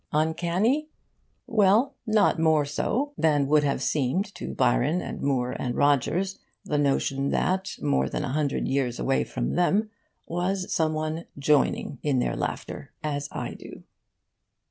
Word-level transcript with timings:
Uncanny? 0.11 0.89
Well, 1.45 1.93
not 2.07 2.39
more 2.39 2.65
so 2.65 3.13
than 3.19 3.45
would 3.49 3.63
have 3.63 3.83
seemed 3.83 4.33
to 4.33 4.51
Byron 4.55 4.99
and 4.99 5.21
Moore 5.21 5.51
and 5.51 5.75
Rogers 5.75 6.39
the 6.65 6.79
notion 6.79 7.29
that 7.29 7.75
more 7.83 8.09
than 8.09 8.23
a 8.23 8.33
hundred 8.33 8.67
years 8.67 8.97
away 8.99 9.23
from 9.23 9.53
them 9.53 9.91
was 10.27 10.73
some 10.73 10.95
one 10.95 11.25
joining 11.37 11.99
in 12.01 12.17
their 12.17 12.35
laughter 12.35 12.91
as 13.03 13.29
I 13.31 13.53
do. 13.53 13.83